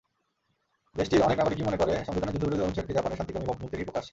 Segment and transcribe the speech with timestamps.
[0.95, 4.05] দেশটির অনেক নাগরিকই মনে করে, সংবিধানের যুদ্ধবিরোধী অনুচ্ছেদটি জাপানের শান্তিকামী ভাবমূর্তিরই প্রকাশ।